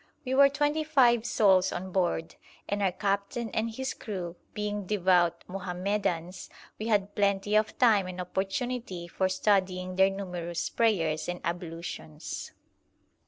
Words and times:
We 0.25 0.33
were 0.33 0.49
twenty 0.49 0.83
five 0.83 1.27
souls 1.27 1.71
on 1.71 1.91
board, 1.91 2.33
and 2.67 2.81
our 2.81 2.91
captain 2.91 3.51
and 3.51 3.69
his 3.69 3.93
crew 3.93 4.35
being 4.55 4.87
devout 4.87 5.43
Mohammedans, 5.47 6.49
we 6.79 6.87
had 6.87 7.13
plenty 7.13 7.55
of 7.55 7.77
time 7.77 8.07
and 8.07 8.19
opportunity 8.19 9.07
for 9.07 9.29
studying 9.29 9.97
their 9.97 10.09
numerous 10.09 10.67
prayers 10.71 11.29
and 11.29 11.39
ablutions. 11.45 12.51